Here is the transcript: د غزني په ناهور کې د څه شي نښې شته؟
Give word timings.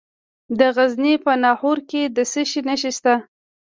د 0.59 0.59
غزني 0.75 1.13
په 1.25 1.31
ناهور 1.43 1.77
کې 1.89 2.01
د 2.15 2.17
څه 2.31 2.41
شي 2.49 2.61
نښې 2.67 2.91
شته؟ 2.97 3.13